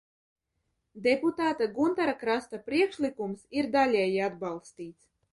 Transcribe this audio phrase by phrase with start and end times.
[1.07, 5.07] Deputāta Guntara Krasta priekšlikums ir daļēji atbalstīts.